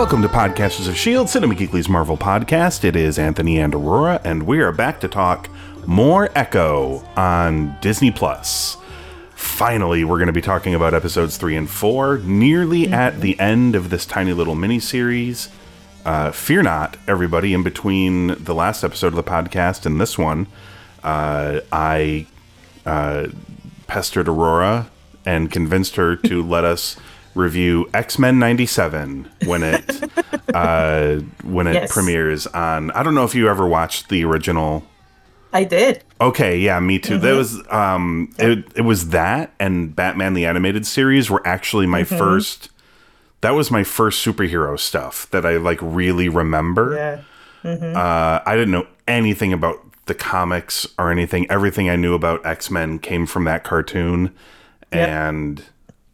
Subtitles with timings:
[0.00, 2.84] Welcome to Podcasters of S.H.I.E.L.D., Cinema Geekly's Marvel podcast.
[2.84, 5.50] It is Anthony and Aurora, and we are back to talk
[5.84, 8.78] more Echo on Disney Plus.
[9.34, 13.76] Finally, we're going to be talking about episodes three and four, nearly at the end
[13.76, 15.50] of this tiny little miniseries.
[16.06, 20.46] Uh, fear not, everybody, in between the last episode of the podcast and this one,
[21.04, 22.26] uh, I
[22.86, 23.26] uh,
[23.86, 24.88] pestered Aurora
[25.26, 26.96] and convinced her to let us
[27.34, 30.02] review X Men '97 when it
[30.54, 31.92] uh, when it Yes.
[31.92, 32.90] premieres on.
[32.92, 34.84] I don't know if you ever watched the original.
[35.52, 36.04] I did.
[36.20, 37.14] Okay, yeah, me too.
[37.14, 37.24] Mm-hmm.
[37.24, 38.64] That was um, it.
[38.76, 42.18] It was that and Batman the animated series were actually my Mm-hmm.
[42.18, 42.70] first.
[43.42, 46.94] That was my first superhero stuff that I like really remember.
[46.94, 47.22] Yeah.
[47.70, 51.50] Uh, I didn't know anything about the comics or anything.
[51.50, 54.34] Everything I knew about X Men came from that cartoon,
[54.92, 55.08] Yep.
[55.08, 55.64] and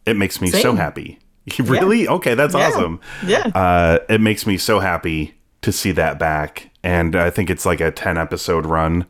[0.07, 1.19] it makes me so happy.
[1.59, 2.07] really?
[2.07, 2.67] Okay, that's Yeah.
[2.67, 2.99] awesome.
[3.25, 3.47] Yeah.
[3.53, 7.81] Uh, it makes me so happy to see that back, and I think it's like
[7.81, 9.05] a ten episode run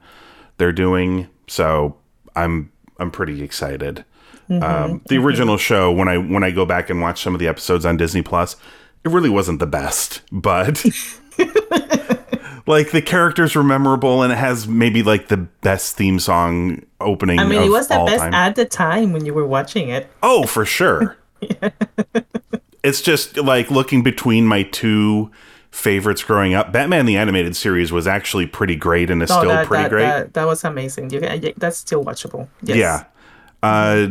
[0.58, 1.28] they're doing.
[1.48, 1.98] So
[2.36, 4.04] I'm I'm pretty excited.
[4.50, 7.48] Um, the original show when I when I go back and watch some of the
[7.50, 8.56] episodes on Disney Plus,
[9.04, 10.84] it really wasn't the best, but
[12.68, 17.40] like the characters were memorable and it has maybe like the best theme song opening.
[17.40, 18.34] I mean, it was the best time.
[18.34, 20.10] at the time when you were watching it.
[20.22, 21.18] Oh, for sure.
[22.84, 25.32] it's just like looking between my two
[25.72, 26.72] favorites growing up.
[26.72, 29.90] Batman the animated series was actually pretty great and is Oh, still that, pretty that,
[29.90, 30.04] great.
[30.04, 31.10] That, that was amazing.
[31.12, 32.48] You can, that's still watchable.
[32.62, 32.78] Yes.
[32.78, 33.04] Yeah.
[33.64, 34.08] Uh,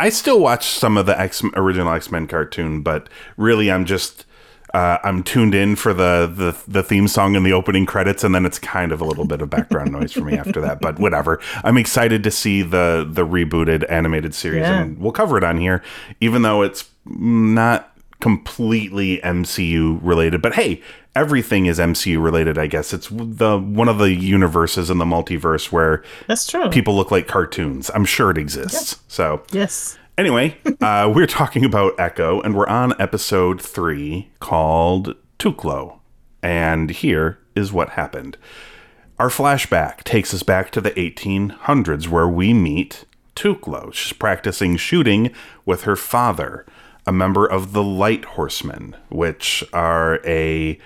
[0.00, 4.26] I still watch some of the X original X Men cartoon, but really, I'm just
[4.74, 8.34] uh, I'm tuned in for the, the the theme song and the opening credits, and
[8.34, 10.80] then it's kind of a little bit of background noise for me after that.
[10.80, 11.40] But whatever.
[11.62, 14.80] I'm excited to see the the rebooted animated series, Yeah.
[14.82, 15.82] and we'll cover it on here,
[16.20, 17.90] even though it's not
[18.20, 20.42] completely MCU related.
[20.42, 20.82] But hey,
[21.14, 22.58] everything is MCU related.
[22.58, 26.68] I guess it's the one of the universes in the multiverse where That's true.
[26.70, 27.90] people look like cartoons.
[27.94, 29.00] I'm sure it exists.
[29.08, 29.98] So, yes.
[30.16, 35.98] Anyway, uh, we're talking about Echo, and we're on episode three called Tuklo.
[36.42, 38.36] And here is what happened.
[39.18, 43.04] Our flashback takes us back to the 1800s where we meet
[43.36, 43.92] Tuklo.
[43.92, 45.30] She's practicing shooting
[45.64, 46.66] with her father,
[47.06, 50.78] a member of the Light Horsemen, which are a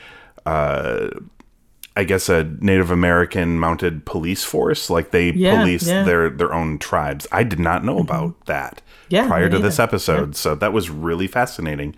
[1.98, 4.88] I guess a Native American mounted police force.
[4.88, 5.96] Like they Yeah, police yeah.
[5.96, 6.06] Mm-hmm.
[6.06, 7.26] their their own tribes.
[7.32, 11.26] I did not know about that Yeah, prior to this episode, so that was really
[11.26, 11.96] fascinating.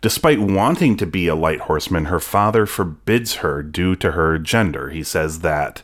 [0.00, 4.90] Despite wanting to be a light horseman, her father forbids her due to her gender.
[4.90, 5.82] He says that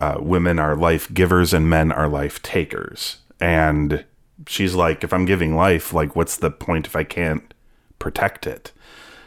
[0.00, 3.18] uh, women are life givers and men are life takers.
[3.40, 4.04] And
[4.46, 7.54] she's like, if I'm giving life, like, what's the point if I can't
[7.98, 8.72] protect it?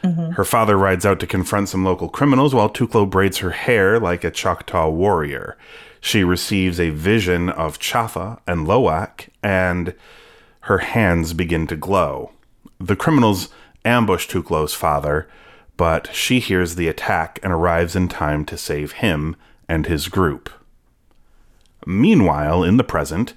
[0.02, 0.32] Mm-hmm.
[0.32, 4.24] Her father rides out to confront some local criminals while Tuklo braids her hair like
[4.24, 5.56] a Choctaw warrior.
[6.00, 9.94] She receives a vision of Chafa and Lowak, and
[10.62, 12.32] her hands begin to glow.
[12.78, 13.50] The criminals
[13.84, 15.28] ambush Tuklo's father,
[15.76, 19.36] but she hears the attack and arrives in time to save him
[19.68, 20.50] and his group.
[21.86, 23.34] Meanwhile, in the present,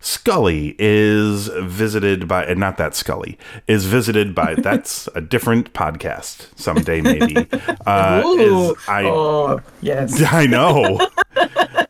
[0.00, 6.48] Skully is visited by, and not that Scully, is visited by, that's a different podcast
[6.58, 7.46] someday, maybe.
[7.86, 8.70] Uh, Ooh.
[8.72, 10.22] is, I, oh, yes.
[10.32, 11.00] I know.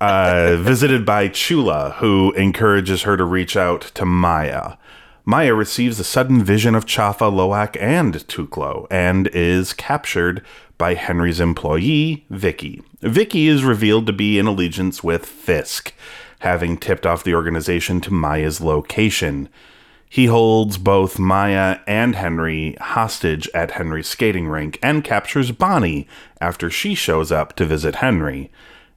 [0.01, 4.77] uh, visited by Chula, who encourages her to reach out to Maya.
[5.25, 10.43] Maya receives a sudden vision of Chafa, Lowak, and Tuklo, and is captured
[10.79, 12.83] by Henry's employee, Vicky.
[13.01, 15.93] Vicky is revealed to be in allegiance with Fisk,
[16.41, 19.49] having tipped off the organization to Maya's location.
[20.09, 26.09] He holds both Maya and Henry hostage at Henry's skating rink and captures Bonnie
[26.41, 28.51] after she shows up to visit Henry.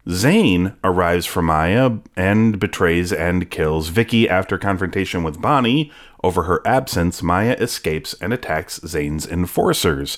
[0.10, 5.92] Zane arrives for Maya and betrays and kills Vicky after confrontation with Bonnie.
[6.24, 10.18] Over her absence, Maya escapes and attacks Zane's enforcers.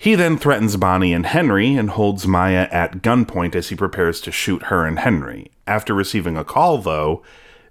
[0.00, 4.32] He then threatens Bonnie and Henry and holds Maya at gunpoint as he prepares to
[4.32, 5.50] shoot her and Henry.
[5.66, 7.22] After receiving a call, though,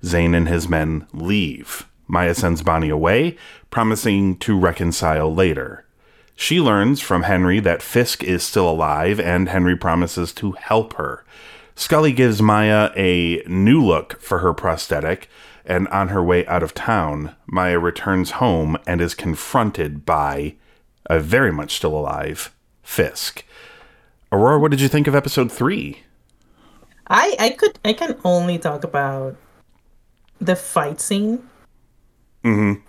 [0.05, 1.87] Zane and his men leave.
[2.07, 3.35] Maya sends Bonnie away,
[3.71, 5.85] promising to reconcile later.
[6.35, 11.25] She learns from Henry that Fisk is still alive, and Henry promises to help her.
[11.75, 15.29] Skully gives Maya a new look for her prosthetic,
[15.65, 20.53] and on her way out of town, Maya returns home and is confronted by
[21.09, 22.53] a very much still alive
[22.83, 23.43] Fisk.
[24.31, 26.03] Aurora, what did you think of episode three?
[27.07, 29.35] I I could I can only talk about
[30.39, 31.43] the fight scene.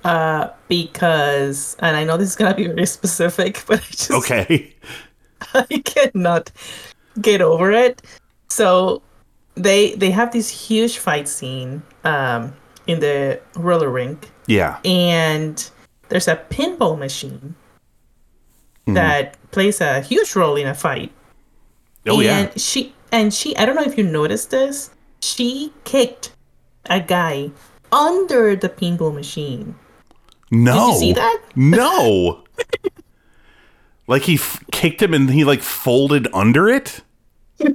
[0.05, 4.75] Uh, because and I know this is gonna be very specific, but I just Okay.
[5.55, 6.51] I cannot
[7.21, 8.01] get over it.
[8.49, 9.03] So
[9.55, 12.55] they they have this huge fight scene um
[12.87, 14.79] in the roller rink Yeah.
[14.85, 15.71] and
[16.09, 17.55] there's a pinball machine
[18.87, 18.95] Mm-hmm.
[18.95, 21.13] that plays a huge role in a fight.
[22.07, 22.51] Oh, and yeah.
[22.57, 24.91] she and she I don't know if you noticed this.
[25.21, 26.33] She kicked
[26.87, 27.51] a guy
[27.93, 29.75] under the pinball machine.
[30.51, 30.95] No.
[30.95, 31.41] see that?
[31.55, 32.43] No.
[34.07, 37.03] like he f- kicked him and he like folded under it?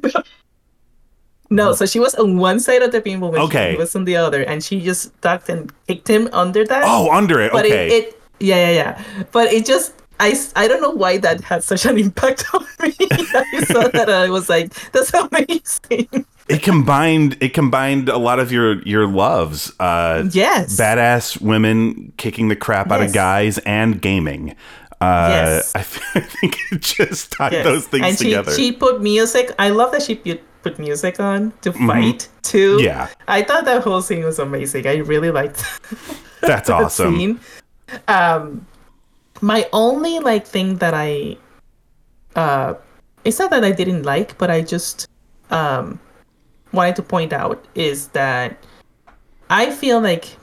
[1.52, 3.46] No, so she was on one side of the pinball machine.
[3.48, 3.72] Okay.
[3.74, 6.84] He was on the other, and she just ducked and kicked him under that.
[6.86, 7.52] Oh, under it.
[7.52, 7.88] but Okay.
[7.88, 9.26] it, it yeah yeah yeah.
[9.32, 12.94] But it just I, I don't know why that had such an impact on me.
[13.02, 16.26] I saw that and I was like, that's amazing.
[16.48, 19.72] it combined it combined a lot of your your loves.
[19.80, 20.78] Uh Yes.
[20.80, 24.56] badass women kicking the crap out of guys and gaming.
[25.02, 25.76] Uh, Yes.
[25.76, 25.84] I, I
[26.22, 27.66] think it just tied Yes.
[27.66, 28.52] those things and she, together.
[28.56, 29.52] she put music.
[29.60, 32.78] I love that she put, put music on to fight too.
[32.78, 32.86] Mm-hmm.
[32.86, 33.10] Yeah.
[33.28, 34.88] I thought that whole scene was amazing.
[34.88, 35.62] I really liked
[36.42, 37.18] That's that awesome.
[37.18, 37.40] scene.
[38.08, 38.66] Um,
[39.42, 41.38] my only like thing that I,
[42.36, 42.74] uh,
[43.24, 45.08] it's not that I didn't like, but I just
[45.52, 46.00] um
[46.72, 48.58] wanted to point out is that
[49.50, 50.38] I feel like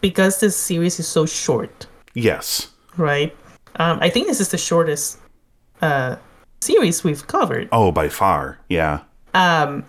[0.00, 2.70] because this series is so short, Yes.
[2.96, 3.34] right?
[3.76, 5.18] Um, I think this is the shortest
[5.82, 6.16] uh
[6.60, 7.68] series we've covered.
[7.72, 8.58] Oh, by far.
[8.68, 9.00] Yeah.
[9.34, 9.84] um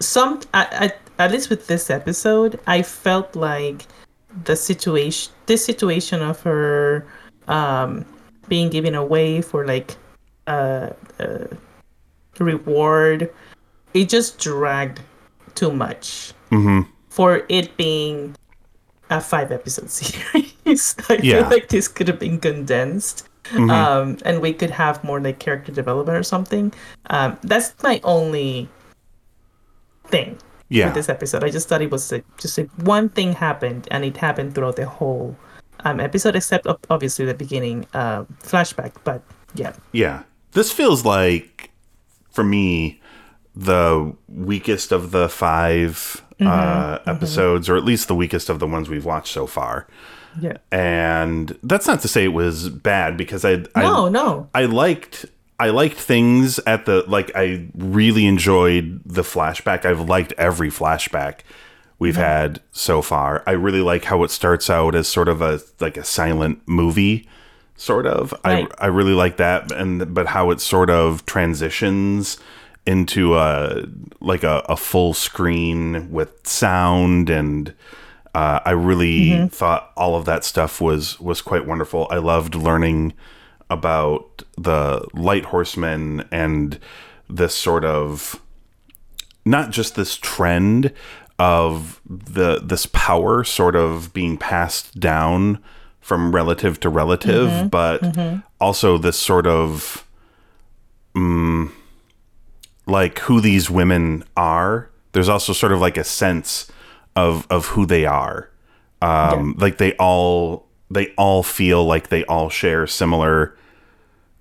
[0.00, 3.86] some at, at, at least with this episode i felt like
[4.44, 7.06] the situation this situation of her
[7.48, 8.04] um
[8.48, 9.96] being given away for like
[10.46, 10.90] uh,
[11.20, 11.46] uh
[12.38, 13.32] reward
[13.94, 15.00] it just dragged
[15.54, 16.82] too much Mm-hmm.
[17.08, 18.36] for it being
[19.10, 21.40] a five episode series i Yeah.
[21.42, 25.72] feel like this could have been condensed um and we could have more like character
[25.72, 26.72] development or something
[27.10, 28.68] um that's my only
[30.06, 30.38] thing
[30.68, 30.86] Yeah.
[30.86, 31.44] with this episode.
[31.44, 34.76] I just thought it was a, just a, one thing happened, and it happened throughout
[34.76, 35.36] the whole
[35.84, 38.92] um, episode, except obviously the beginning uh, flashback.
[39.04, 39.22] But
[39.54, 40.22] yeah, Yeah.
[40.52, 41.70] This feels like,
[42.30, 43.00] for me,
[43.56, 46.48] the weakest of the 5 Mm-hmm.
[46.50, 49.86] uh, episodes, or at least the weakest of the ones we've watched so far.
[50.40, 50.56] yeah.
[50.72, 54.48] And that's not to say it was bad because I, I No, no.
[54.52, 55.24] I liked
[55.60, 59.84] I liked things at the like I really enjoyed the flashback.
[59.84, 61.40] I've liked every flashback
[62.02, 63.44] we've had so far.
[63.46, 67.28] I really like how it starts out as sort of a like a silent movie
[67.76, 68.34] sort of.
[68.44, 68.68] Right.
[68.80, 72.38] I I really like that and but how it sort of transitions
[72.84, 73.84] into a
[74.18, 77.72] like a, a full screen with sound and
[78.34, 82.08] uh, I really thought all of that stuff was was quite wonderful.
[82.10, 83.12] I loved learning
[83.70, 86.80] about the light horsemen and
[87.30, 88.42] this sort of
[89.44, 90.92] not just this trend
[91.42, 95.58] of the this power sort of being passed down
[96.00, 98.00] from relative to relative, but
[98.60, 100.06] also this sort of
[101.16, 101.70] mm,
[102.86, 104.88] like who these women are.
[105.12, 106.70] There's also sort of like a sense
[107.16, 108.48] of of who they are.
[109.00, 113.56] Um, Like they all they all feel like they all share similar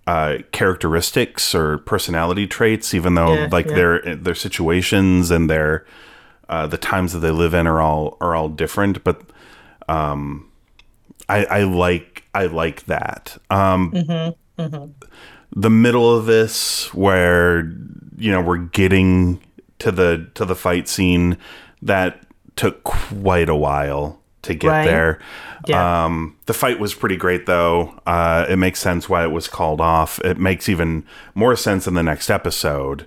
[0.08, 3.76] uh, characteristics or personality traits, even though Yeah, like yeah.
[3.76, 5.84] their their situations and their
[6.52, 9.04] uh, the times that they live in are all are all different.
[9.04, 9.22] But
[9.90, 10.52] um,
[11.28, 13.38] I, I like I like that.
[13.50, 13.92] Um,
[15.54, 17.62] The middle of this, where
[18.18, 19.42] you know we're getting
[19.80, 21.38] to the to the fight scene,
[21.82, 22.22] that
[22.56, 24.86] took quite a while to get Right.
[24.86, 25.20] there.
[25.68, 26.06] Yeah.
[26.06, 28.00] Um, the fight was pretty great, though.
[28.08, 30.20] Uh, it makes sense why it was called off.
[30.20, 31.04] It makes even
[31.36, 33.06] more sense in the next episode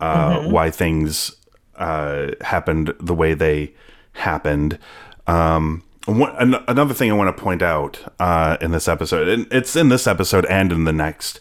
[0.00, 1.34] uh, why things
[1.78, 3.74] uh, happened the way they
[4.12, 4.78] happened.
[5.26, 9.46] Um, one, an- another thing I want to point out uh, in this episode, and
[9.52, 11.40] it's in this episode and in the next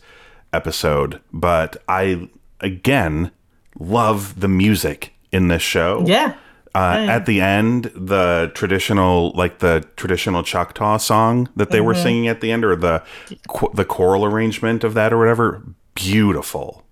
[0.54, 2.30] episode, but I
[2.62, 3.32] again
[3.80, 6.04] love the music in this show.
[6.08, 6.36] yeah.
[6.76, 12.28] Uh, At the end, the traditional, like the traditional Choctaw song that they were singing
[12.28, 13.02] at the end, or the
[13.48, 15.64] qu- the choral arrangement of that, or whatever,
[15.96, 16.84] beautiful.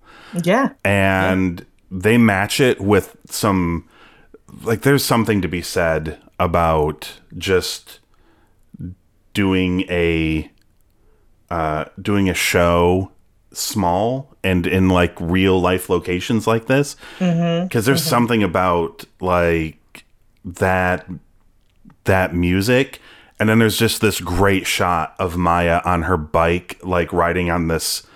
[0.42, 0.70] Yeah.
[0.84, 3.88] And they match it with some,
[4.62, 8.00] like, there's something to be said about just
[9.34, 10.50] doing a,
[11.50, 13.10] uh, doing a show
[13.52, 16.96] small and in like real life locations like this.
[17.18, 20.04] Because there's something about like
[20.44, 21.06] that
[22.04, 23.00] that music.
[23.38, 27.68] And then there's just this great shot of Maya on her bike like riding on
[27.68, 28.06] this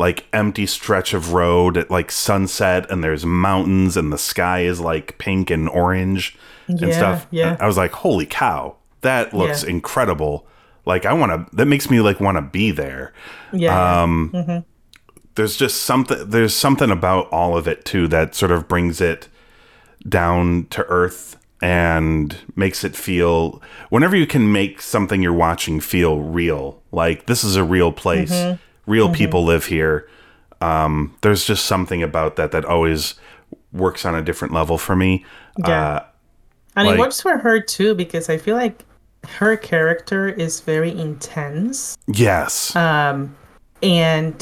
[0.00, 4.80] like empty stretch of road at like sunset and there's mountains and the sky is
[4.80, 6.36] like pink and orange
[6.68, 7.56] and stuff yeah.
[7.60, 9.70] I was like holy cow that looks Yeah.
[9.70, 10.46] incredible
[10.86, 13.12] like I want to that makes me like want to be there
[13.52, 14.02] Yeah.
[14.02, 14.64] Um,
[15.34, 19.28] there's just something there's something about all of it too that sort of brings it
[20.08, 26.20] down to earth and makes it feel whenever you can make something you're watching feel
[26.20, 28.32] real like this is a real place
[28.90, 29.96] real people live here
[30.60, 33.14] um, there's just something about that that always
[33.72, 35.24] works on a different level for me
[35.58, 35.68] Yeah.
[35.96, 36.04] uh,
[36.76, 38.84] and like- it works for her too because I feel like
[39.40, 41.96] her character is very intense.
[42.08, 43.36] yes Um,
[43.82, 44.36] and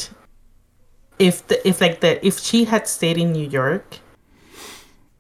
[1.18, 3.98] if the if like the if she had stayed in New York,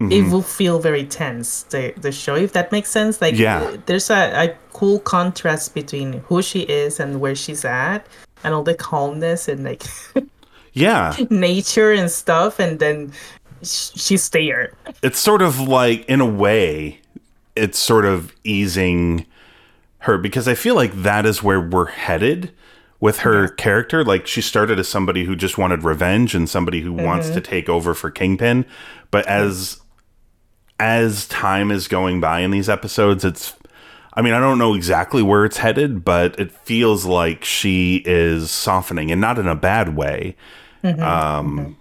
[0.00, 0.12] Mm-hmm.
[0.12, 1.64] it will feel very tense.
[1.74, 3.20] The the show, if that makes sense.
[3.20, 3.76] Like Yeah.
[3.86, 8.06] there's a, a cool contrast between who she is and where she's at,
[8.44, 9.82] and all the calmness and like
[10.72, 11.14] yeah.
[11.30, 13.12] nature and stuff, and then
[13.62, 14.72] sh- she's there.
[15.02, 17.00] it's sort of like in a way
[17.56, 19.26] it's sort of easing
[19.98, 22.52] her because i feel like that is where we're headed
[23.00, 24.04] with her character.
[24.04, 27.42] Like she started as somebody who just wanted revenge and somebody who wants to mm-hmm.
[27.42, 28.64] take over for kingpin.
[29.10, 29.80] But as
[30.80, 33.52] as time is going by in these episodes it's
[34.18, 38.50] i mean i don't know exactly where it's headed but it feels like she is
[38.50, 40.36] softening and not in a bad way
[40.84, 41.02] mm-hmm.
[41.02, 41.72] um mm-hmm.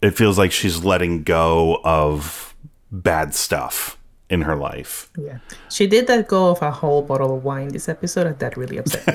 [0.00, 2.54] it feels like she's letting go of
[2.90, 3.98] bad stuff
[4.32, 5.10] in her life.
[5.18, 5.38] Yeah,
[5.70, 8.78] she did let go of a whole bottle of wine this episode, and that really
[8.78, 9.14] upset me.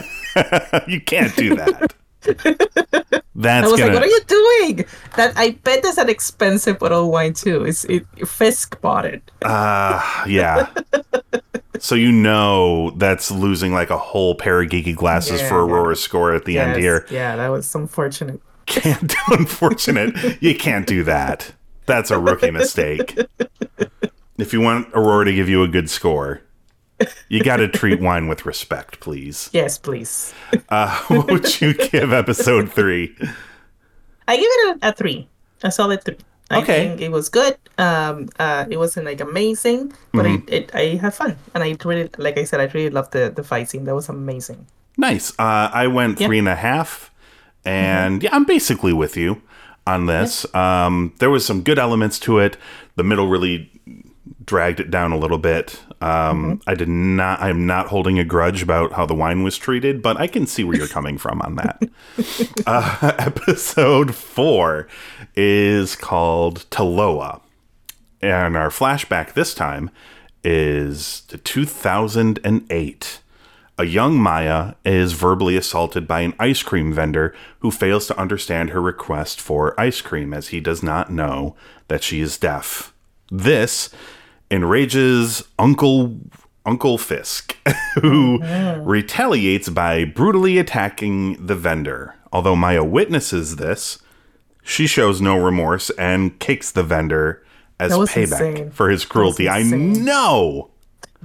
[0.93, 1.93] you can't do that.
[3.35, 6.79] That's I was gonna like, "What are you doing?" That I bet that's an expensive
[6.79, 7.65] bottle of wine too.
[7.65, 9.21] It's it, Fisk bought it.
[9.45, 10.67] Ah, yeah.
[11.79, 16.01] so you know that's losing like a whole pair of geeky glasses Yeah, for Aurora's
[16.01, 17.05] score at the end here.
[17.09, 18.41] Yeah, that was unfortunate.
[18.65, 20.41] Can't unfortunate.
[20.41, 21.53] you can't do that.
[21.85, 23.17] That's a rookie mistake.
[24.37, 26.41] If you want Aurora to give you a good score,
[27.29, 29.49] you got to treat wine with respect, please.
[29.53, 30.33] Yes, please.
[30.69, 33.15] Uh, what would you give episode three?
[34.27, 35.29] I give it a, a three,
[35.63, 36.17] a solid three.
[36.49, 36.87] I Okay.
[36.87, 37.57] think it was good.
[37.77, 40.49] Um, uh, it wasn't like amazing, but Mm-hmm.
[40.49, 43.29] I, it, I had fun, and I really, like I said, I really loved the
[43.35, 43.83] the fight scene.
[43.85, 44.65] That was amazing.
[44.97, 45.31] Nice.
[45.37, 46.27] Uh, I went Yeah.
[46.27, 47.11] three and a half,
[47.65, 49.41] and yeah, I'm basically with you
[49.85, 50.45] on this.
[50.55, 52.57] Um, there was some good elements to it.
[52.95, 53.69] The middle really
[54.45, 55.83] dragged it down a little bit.
[55.99, 57.41] Um, I did not.
[57.41, 60.63] I'm not holding a grudge about how the wine was treated, but I can see
[60.63, 61.81] where you're coming from on that.
[62.65, 64.87] uh, episode four
[65.35, 67.41] is called Taloa,
[68.21, 69.89] and our flashback this time
[70.43, 73.19] is to 2008.
[73.79, 78.71] A young Maya is verbally assaulted by an ice cream vendor who fails to understand
[78.71, 81.55] her request for ice cream as he does not know
[81.87, 82.91] that she is deaf.
[83.29, 83.91] This
[84.49, 86.17] enrages Uncle
[86.65, 87.55] Uncle Fisk,
[87.95, 88.83] who mm-hmm.
[88.87, 92.15] retaliates by brutally attacking the vendor.
[92.31, 93.99] Although Maya witnesses this,
[94.61, 97.41] she shows no remorse and kicks the vendor
[97.79, 98.71] as payback insane.
[98.71, 99.47] for his cruelty.
[99.47, 100.71] I know,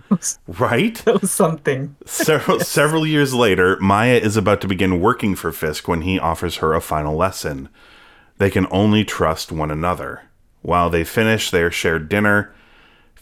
[0.47, 0.95] right?
[1.05, 1.97] That was something.
[2.07, 6.59] several several years later, Maya is about to begin working for Fisk when he offers
[6.59, 7.69] her a final lesson.
[8.39, 10.23] They can only trust one another.
[10.63, 12.55] While they finish their shared dinner,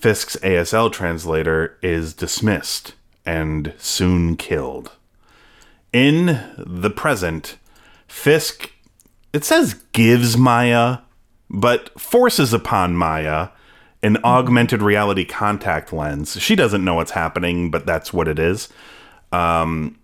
[0.00, 2.94] Fisk's ASL translator is dismissed
[3.26, 4.92] and soon killed.
[5.92, 7.58] In the present,
[8.08, 8.70] Fisk
[9.32, 10.98] it says gives Maya,
[11.48, 13.48] but forces upon Maya
[14.02, 16.40] an augmented reality contact lens.
[16.40, 18.70] She doesn't know what's happening, but that's what it is.
[19.30, 19.98] Um,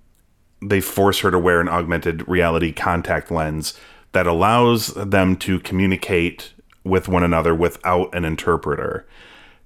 [0.60, 3.78] they force her to wear an augmented reality contact lens
[4.12, 6.52] that allows them to communicate
[6.84, 9.06] with one another without an interpreter.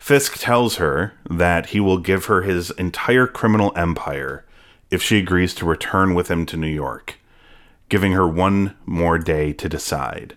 [0.00, 4.44] Fisk tells her that he will give her his entire criminal empire
[4.90, 7.20] if she agrees to return with him to New York,
[7.90, 10.36] giving her one more day to decide.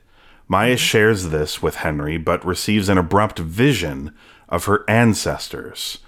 [0.50, 4.14] Maya shares this with Henry, but receives an abrupt vision
[4.50, 6.00] of her ancestors.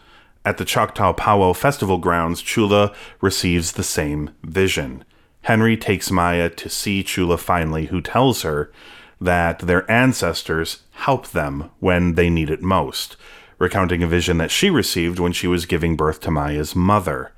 [0.43, 5.05] At the Choctaw Powwow festival grounds, Chula receives the same vision.
[5.43, 8.71] Henry takes Maya to see Chula finally, who tells her
[9.19, 13.15] that their ancestors help them when they need it most,
[13.57, 17.31] recounting a vision that she received when she was giving birth to Maya's mother.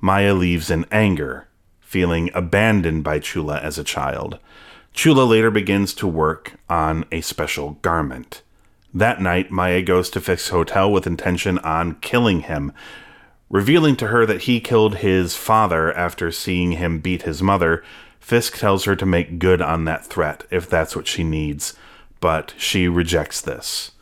[0.00, 1.48] Maya leaves in anger,
[1.80, 4.38] feeling abandoned by Chula as a child.
[4.92, 8.42] Chula later begins to work on a special garment.
[8.94, 12.72] That night, Maya goes to Fisk's hotel with intention on killing him,
[13.50, 17.82] revealing to her that he killed his father after seeing him beat his mother.
[18.20, 21.74] Fisk tells her to make good on that threat if that's what she needs,
[22.20, 23.92] but she rejects this.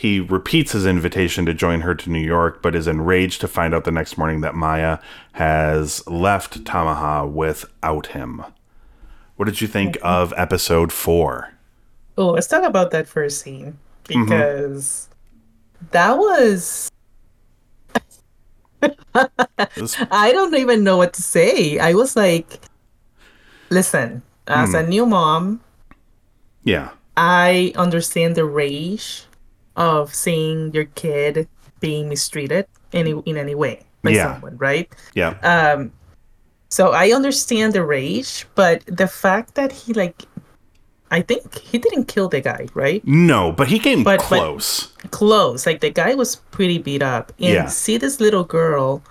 [0.00, 3.74] He repeats his invitation to join her to New York, but is enraged to find
[3.74, 4.96] out the next morning that Maya
[5.32, 8.42] has left Tamaha without him.
[9.36, 11.52] What did you think of episode four?
[12.16, 14.24] Oh, let's talk about that first scene mm-hmm.
[14.24, 15.10] because
[15.90, 16.90] that was.
[19.14, 21.78] I don't even know what to say.
[21.78, 22.58] I was like,
[23.68, 24.76] listen, as hmm.
[24.76, 25.60] a new mom,
[26.64, 26.92] Yeah.
[27.18, 29.26] I understand the rage
[29.80, 31.48] of seeing your kid
[31.80, 34.34] being mistreated any in any way by Yeah.
[34.34, 34.86] someone, right?
[35.16, 35.34] Yeah.
[35.42, 35.92] Um,
[36.68, 40.22] so I understand the rage, but the fact that he like,
[41.10, 43.02] I think he didn't kill the guy, right?
[43.04, 44.92] no, but he came But- but- close.
[45.10, 45.66] Close.
[45.66, 47.66] Like the guy was pretty beat up, and Yeah.
[47.66, 49.02] see this little girl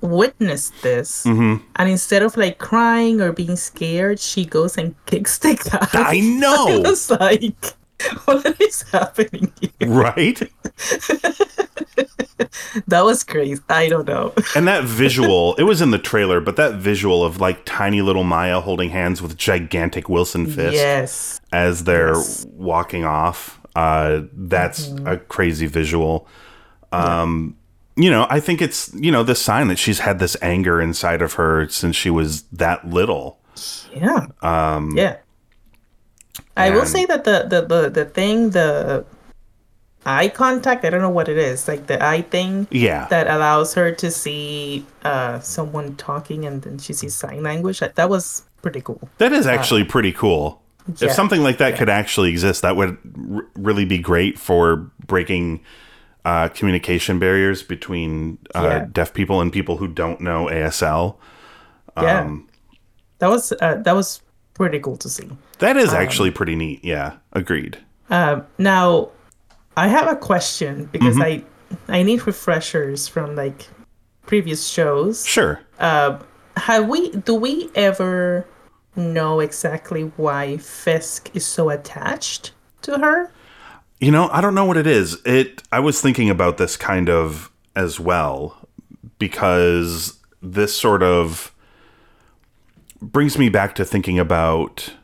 [0.00, 1.56] witness this, Mm-hmm.
[1.76, 5.88] and instead of like crying or being scared, she goes and kicks the guy.
[5.92, 7.74] I know, was like,
[8.24, 9.88] what is happening here?
[9.88, 10.40] right?
[12.86, 13.60] That was crazy.
[13.68, 14.32] I don't know.
[14.56, 18.24] And that visual, it was in the trailer, but that visual of like tiny little
[18.24, 21.40] Maya holding hands with gigantic Wilson Fisk yes.
[21.52, 22.46] as they're Yes.
[22.50, 26.26] walking off, uh, that's a crazy visual.
[26.92, 27.56] Um,
[27.96, 31.22] You know, I think it's, you know, the sign that she's had this anger inside
[31.22, 33.38] of her since she was that little.
[33.94, 34.26] Yeah.
[34.42, 35.16] Um, yeah.
[36.60, 39.04] I will say that the, the, the, the thing, the
[40.06, 43.06] eye contact, I don't know what it is, like the eye thing Yeah.
[43.10, 47.80] that allows her to see uh, someone talking and then she sees sign language.
[47.80, 49.08] That, that was pretty cool.
[49.18, 50.62] That is actually pretty cool.
[50.98, 52.96] yeah, if something like that could actually exist, that would
[53.32, 55.60] r- really be great for breaking
[56.24, 58.86] uh, communication barriers between uh, Yeah.
[58.92, 61.16] deaf people and people who don't know ASL.
[61.96, 62.20] Yeah.
[62.20, 62.48] Um,
[63.18, 64.22] that was uh, that was
[64.60, 65.26] pretty cool to see.
[65.60, 66.84] That is actually pretty neat.
[66.84, 67.78] Yeah, agreed.
[68.10, 69.08] Um, now,
[69.74, 71.46] I have a question because Mm-hmm.
[71.88, 73.68] I I need refreshers from like
[74.26, 75.24] previous shows.
[75.26, 75.60] Sure.
[75.78, 76.18] Uh,
[76.58, 77.10] Have we?
[77.12, 78.44] Do we ever
[78.96, 83.32] know exactly why Fisk is so attached to her?
[83.98, 85.16] You know, I don't know what it is.
[85.24, 85.62] It.
[85.72, 88.68] I was thinking about this kind of as well
[89.18, 91.54] because this sort of
[93.00, 94.94] brings me back to thinking about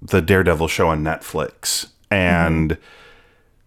[0.00, 2.76] the Daredevil show on Netflix and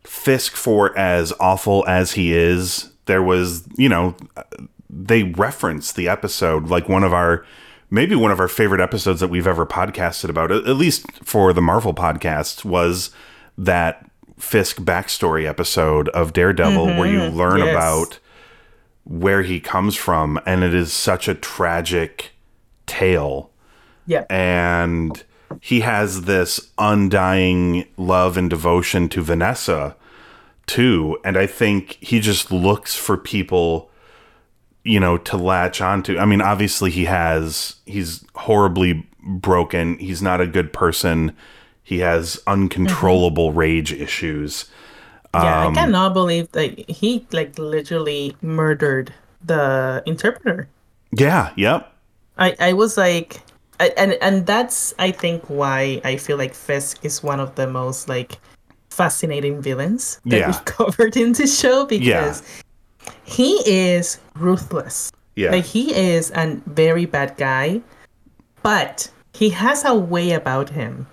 [0.03, 4.15] Fisk for as awful as he is, there was, you know,
[4.89, 7.45] they reference the episode like one of our
[7.89, 11.61] maybe one of our favorite episodes that we've ever podcasted about at least for the
[11.61, 13.11] marvel podcast was
[13.57, 17.37] that fisk backstory episode of daredevil where you mm-hmm.
[17.37, 17.69] learn yes.
[17.69, 18.19] about
[19.03, 22.31] where he comes from and it is such a tragic
[22.85, 23.51] tale
[24.07, 24.25] Yeah.
[24.29, 25.23] and
[25.61, 29.95] he has this undying love and devotion to Vanessa
[30.67, 33.89] too and I think he just looks for people
[34.83, 40.41] you know to latch onto I mean obviously he has he's horribly broken he's not
[40.41, 41.35] a good person
[41.83, 44.65] he has uncontrollable rage issues
[45.33, 45.65] yeah.
[45.65, 49.13] um, I cannot believe that he like literally murdered
[49.43, 50.67] the interpreter.
[51.11, 51.91] yeah yep
[52.37, 53.41] I, I was like
[53.79, 58.07] and and that's I think why I feel like Fisk is one of the most
[58.09, 58.37] like
[58.89, 60.47] fascinating villains that Yeah.
[60.47, 62.43] we've covered in this show because
[63.23, 65.11] he is ruthless.
[65.35, 67.81] yeah Like he is a very bad guy,
[68.63, 71.07] but he has a way about him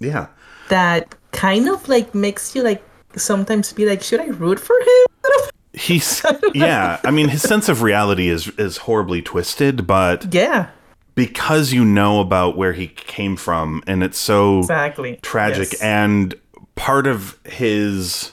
[0.00, 0.26] yeah
[0.68, 2.82] that kind of like makes you like
[3.16, 5.06] sometimes be like, should I root for him?
[5.72, 6.22] He's
[6.54, 6.98] yeah.
[7.04, 10.68] I mean, his sense of reality is is horribly twisted, but yeah,
[11.16, 15.82] because you know about where he came from, and it's so exactly tragic, Yes.
[15.82, 16.34] and
[16.76, 18.32] part of his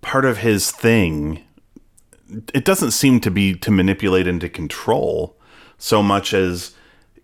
[0.00, 1.42] part of his thing,
[2.54, 5.36] it doesn't seem to be to manipulate and to control
[5.78, 6.74] so much as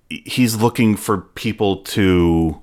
[0.09, 2.61] he's looking for people to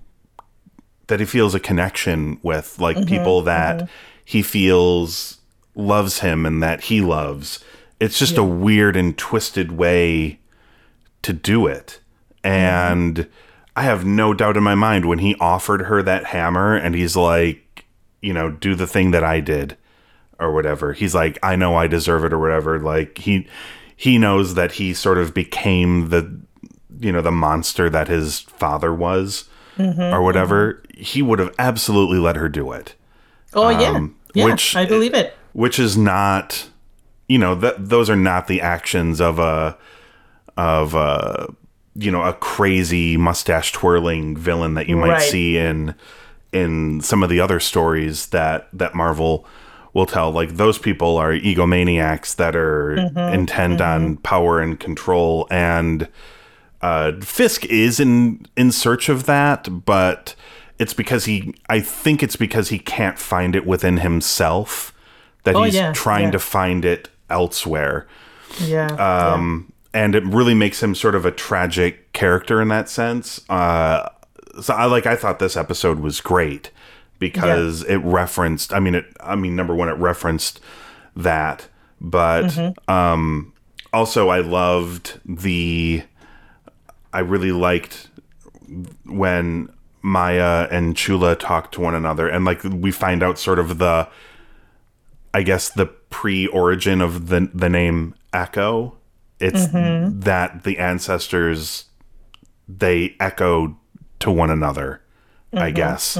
[1.07, 3.87] that he feels a connection with, like Mm-hmm, people that
[4.25, 5.37] he feels
[5.75, 7.63] loves him and that he loves.
[7.99, 10.39] It's just a weird and twisted way
[11.23, 11.99] to do it.
[12.43, 13.27] And
[13.75, 17.15] I have no doubt in my mind when he offered her that hammer and he's
[17.15, 17.85] like,
[18.21, 19.77] you know, do the thing that I did
[20.39, 20.93] or whatever.
[20.93, 22.79] He's like, I know I deserve it or whatever.
[22.79, 23.47] Like he
[23.95, 26.39] he knows that he sort of became the
[26.99, 29.45] you know, the monster that his father was
[29.79, 30.83] or whatever.
[30.95, 32.93] He would have absolutely let her do it.
[33.53, 35.35] oh yeah, um, yeah, which- I believe it.
[35.53, 36.67] which is not
[37.27, 39.77] you know that those are not the actions of a
[40.57, 41.53] of a
[41.95, 45.21] you know a crazy mustache twirling villain that you might Right.
[45.21, 45.93] see in
[46.53, 49.45] in some of the other stories that that Marvel
[49.93, 52.95] will tell like those people are egomaniacs that are
[53.33, 56.07] intent on power and control and
[56.81, 60.33] uh, Fisk is in in search of that, but
[60.79, 61.53] it's because he.
[61.69, 64.91] I think it's because he can't find it within himself
[65.43, 66.31] that Oh, he's yeah, trying yeah.
[66.31, 68.07] to find it elsewhere.
[68.59, 73.41] Yeah, Um, and it really makes him sort of a tragic character in that sense.
[73.49, 74.07] Uh,
[74.61, 75.05] so I like.
[75.05, 76.71] I thought this episode was great
[77.19, 78.73] because it referenced.
[78.73, 79.05] I mean, it.
[79.19, 80.59] I mean, number one, it referenced
[81.15, 81.67] that,
[81.99, 82.91] but Mm-hmm.
[82.91, 83.53] um,
[83.93, 86.03] also I loved the.
[87.13, 88.09] I really liked
[89.05, 89.69] when
[90.01, 94.07] Maya and Chula talk to one another, and like we find out sort of the,
[95.33, 98.97] I guess the pre-origin of the the name Echo.
[99.41, 99.67] It's
[100.25, 101.85] that the ancestors
[102.67, 103.75] they echoed
[104.19, 105.01] to one another,
[105.53, 106.17] I guess,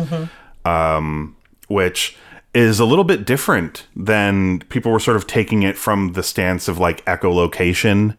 [0.65, 1.35] um,
[1.67, 2.17] which
[2.53, 6.67] is a little bit different than people were sort of taking it from the stance
[6.67, 8.17] of like echolocation.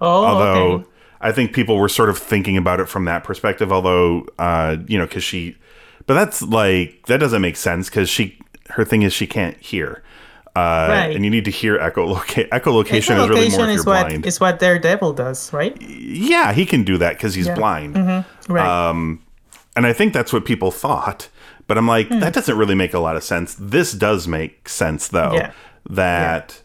[0.00, 0.86] oh, Although okay.
[1.20, 3.72] I think people were sort of thinking about it from that perspective.
[3.72, 5.56] Although, uh, you know, because she,
[6.06, 8.38] but that's like that doesn't make sense because she
[8.70, 10.02] her thing is she can't hear.
[10.56, 11.14] Uh, Right.
[11.16, 14.26] And you need to hear echoloca- echolocation is really more if you're what blind.
[14.26, 15.80] is what Daredevil does, right?
[15.80, 17.96] yeah, he can do that because he's blind.
[18.48, 18.66] Right.
[18.88, 19.22] Um,
[19.76, 21.28] and I think that's what people thought.
[21.68, 22.18] But I'm like, Hmm.
[22.18, 23.54] that doesn't really make a lot of sense.
[23.58, 25.32] This does make sense, though.
[25.34, 25.52] Yeah.
[25.88, 26.62] That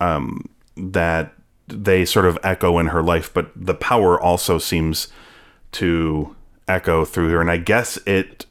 [0.00, 1.32] um, that
[1.68, 5.06] they sort of echo in her life, but the power also seems
[5.72, 6.34] to
[6.66, 7.40] echo through her.
[7.40, 8.46] And I guess it.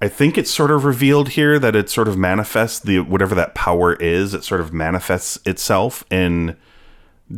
[0.00, 3.54] I think it's sort of revealed here that it sort of manifests the whatever that
[3.54, 4.32] power is.
[4.32, 6.56] It sort of manifests itself in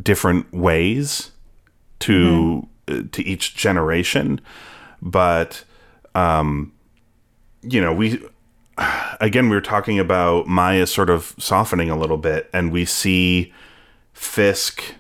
[0.03, 1.31] different ways
[2.01, 4.40] to uh, to each generation.
[5.01, 5.64] But
[6.14, 6.73] um
[7.62, 8.23] you know we
[9.20, 13.53] again we were talking about maya sort of softening a little bit and we see
[14.12, 14.94] fisk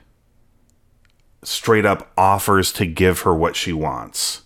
[1.42, 4.42] straight up offers to give her what she wants.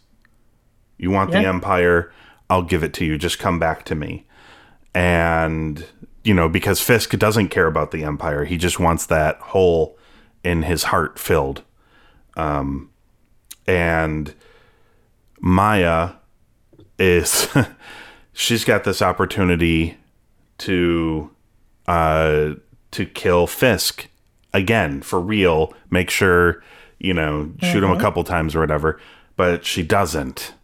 [0.96, 2.12] You want the empire
[2.50, 3.18] i'll give it to you.
[3.18, 4.26] Just come back to me.
[4.94, 5.85] And
[6.22, 8.44] you know because fisk doesn't care about the empire.
[8.44, 9.98] He just wants that hole
[10.42, 11.62] in his heart filled.
[12.37, 12.90] Um
[13.66, 14.35] and
[15.40, 16.12] maya
[16.98, 17.48] is
[18.33, 19.96] she's got this opportunity
[20.59, 21.30] to
[21.87, 22.54] uh
[22.92, 24.09] to kill fisk
[24.52, 26.62] again for real make sure
[26.98, 29.00] you know shoot him a couple times or whatever
[29.37, 30.54] but she doesn't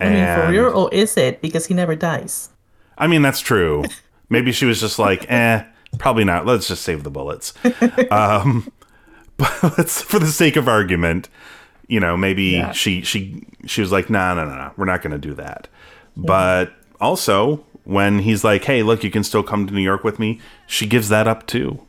[0.00, 2.50] I mean, for real, or is it because he never dies?
[2.96, 3.84] I mean, that's true.
[4.30, 5.64] Maybe she was just like, eh,
[5.98, 6.46] probably not.
[6.46, 7.54] Let's just save the bullets.
[8.10, 8.70] um,
[9.36, 11.28] but let's, for the sake of argument,
[11.88, 12.72] you know, maybe Yeah.
[12.72, 15.68] she she she was like, no, no, no, no, we're not going to do that.
[16.16, 20.18] But also, when he's like, hey, look, you can still come to New York with
[20.18, 21.80] me, she gives that up too.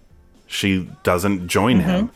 [0.48, 2.12] She doesn't join him,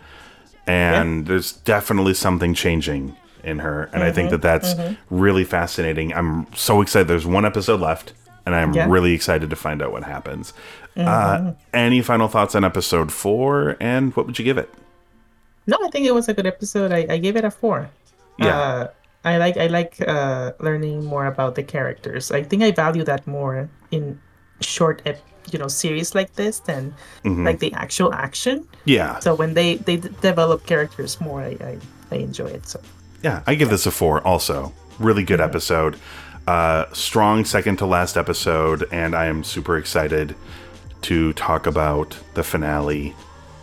[0.66, 4.74] and there's definitely something changing in her, and I think that that's
[5.10, 6.14] really fascinating.
[6.14, 7.08] I'm so excited.
[7.08, 8.14] There's one episode left,
[8.46, 8.88] and I'm Yeah.
[8.90, 10.54] really excited to find out what happens.
[10.96, 14.70] Uh, any final thoughts on episode four, and what would you give it?
[15.68, 16.92] No, I think it was a good episode.
[16.92, 17.90] I, I gave it a four.
[18.38, 18.58] Yeah.
[18.60, 18.88] Uh,
[19.26, 22.32] I like I like uh, learning more about the characters.
[22.32, 24.20] I think I value that more in
[24.60, 27.46] short, ep- you know, series like this than Mm-hmm.
[27.46, 28.68] like the actual action.
[28.86, 31.78] Yeah, So when they they d- develop characters more, I, I
[32.12, 32.68] I enjoy it.
[32.68, 32.82] So
[33.24, 34.26] yeah, I give this a four.
[34.28, 35.98] Also, really good episode.
[36.46, 40.36] Uh, strong second to last episode, and I am super excited
[41.04, 43.16] to talk about the finale.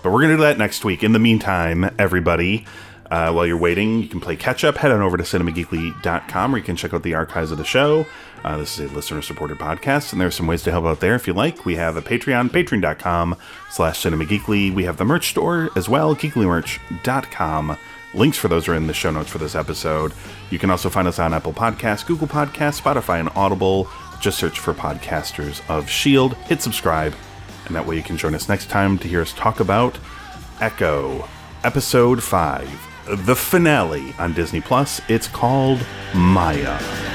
[0.02, 1.02] But we're to do that next week.
[1.02, 2.66] In the meantime, everybody,
[3.10, 4.78] uh, while you're waiting, you can play catch up.
[4.78, 8.06] Head on over to cinemageekly.com where you can check out the archives of the show.
[8.42, 11.00] Uh, this is a listener supported podcast, and there are some ways to help out
[11.00, 11.66] there if you like.
[11.66, 13.36] We have a Patreon, patreon.com
[13.70, 14.72] slash cinemageekly.
[14.72, 17.76] We have the merch store as well, geeklymerch.com.
[18.12, 20.12] Links for those are in the show notes for this episode.
[20.50, 23.88] You can also find us on Apple Podcasts, Google Podcasts, Spotify, and Audible.
[24.20, 27.14] Just search for Podcasters of S.H.I.E.L.D., hit subscribe,
[27.66, 29.98] and that way you can join us next time to hear us talk about
[30.60, 31.26] Echo,
[31.64, 35.00] Episode 5, the finale on Disney Plus.
[35.08, 37.09] It's called Maya.